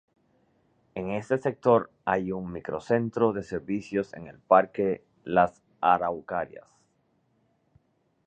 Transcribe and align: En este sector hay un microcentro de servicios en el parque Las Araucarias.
En 0.95 1.11
este 1.11 1.37
sector 1.37 1.91
hay 2.05 2.31
un 2.31 2.51
microcentro 2.51 3.33
de 3.33 3.43
servicios 3.43 4.15
en 4.15 4.25
el 4.25 4.39
parque 4.39 5.03
Las 5.25 5.61
Araucarias. 5.79 6.65